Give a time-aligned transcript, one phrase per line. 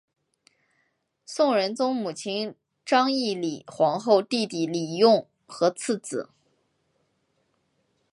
[1.27, 6.31] 宋仁宗母亲章懿李皇后弟弟李用和次子。